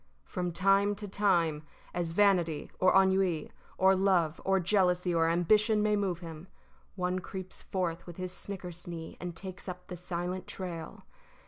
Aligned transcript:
From 0.23 0.51
time 0.51 0.95
to 0.95 1.07
time, 1.07 1.61
as 1.93 2.11
vanity 2.11 2.71
or 2.79 2.99
ennui 2.99 3.51
or 3.77 3.95
love 3.95 4.41
or 4.43 4.59
jealousy 4.59 5.13
or 5.13 5.29
ambition 5.29 5.83
may 5.83 5.95
move 5.95 6.21
him, 6.21 6.47
one 6.95 7.19
creeps 7.19 7.61
forth 7.61 8.07
with 8.07 8.17
his 8.17 8.31
snickersnee 8.33 9.15
and 9.19 9.35
takes 9.35 9.69
up 9.69 9.85
the 9.89 9.95
silent 9.97 10.47
trail 10.47 11.03